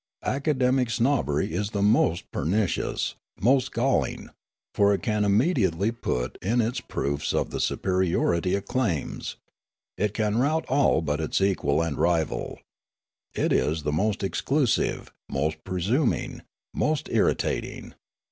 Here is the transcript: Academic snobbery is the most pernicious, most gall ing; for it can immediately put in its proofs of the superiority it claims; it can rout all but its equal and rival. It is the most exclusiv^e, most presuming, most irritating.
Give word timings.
Academic 0.25 0.89
snobbery 0.89 1.53
is 1.53 1.69
the 1.69 1.83
most 1.83 2.31
pernicious, 2.31 3.13
most 3.39 3.71
gall 3.71 4.03
ing; 4.03 4.31
for 4.73 4.95
it 4.95 5.03
can 5.03 5.23
immediately 5.23 5.91
put 5.91 6.39
in 6.41 6.59
its 6.59 6.81
proofs 6.81 7.33
of 7.35 7.51
the 7.51 7.59
superiority 7.59 8.55
it 8.55 8.65
claims; 8.65 9.35
it 9.99 10.15
can 10.15 10.39
rout 10.39 10.65
all 10.67 11.03
but 11.03 11.21
its 11.21 11.39
equal 11.39 11.83
and 11.83 11.99
rival. 11.99 12.57
It 13.35 13.53
is 13.53 13.83
the 13.83 13.91
most 13.91 14.21
exclusiv^e, 14.21 15.07
most 15.29 15.63
presuming, 15.63 16.41
most 16.73 17.07
irritating. 17.11 17.93